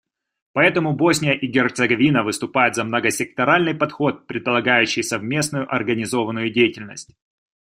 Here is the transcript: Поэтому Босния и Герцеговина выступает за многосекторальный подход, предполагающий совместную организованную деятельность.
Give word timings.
Поэтому 0.53 0.93
Босния 0.93 1.33
и 1.35 1.45
Герцеговина 1.45 2.23
выступает 2.23 2.73
за 2.73 2.83
многосекторальный 2.83 3.75
подход, 3.75 4.25
предполагающий 4.25 5.03
совместную 5.03 5.71
организованную 5.71 6.49
деятельность. 6.49 7.13